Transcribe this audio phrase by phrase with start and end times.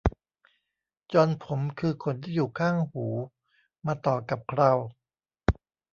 [1.13, 3.05] จอนผมคือขนที่อยู่ข้างหู
[3.85, 4.71] มาต่อกับเครา